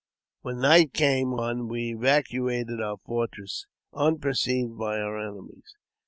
When 0.41 0.61
night 0.61 0.93
came 0.95 1.31
on 1.35 1.67
we 1.67 1.91
evacuated 1.91 2.81
our 2.81 2.97
fortress, 3.05 3.67
unperceived 3.93 4.75
by 4.75 4.97
our 4.99 5.19
enemies. 5.19 5.75